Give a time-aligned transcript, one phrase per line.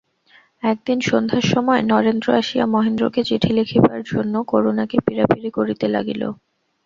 [0.63, 6.21] একদিন সন্ধ্যার সময় নরেন্দ্র আসিয়া মহেন্দ্রকে চিঠি লিখিবার জন্য করুণাকে পীড়াপীড়ি করিতে লাগিল।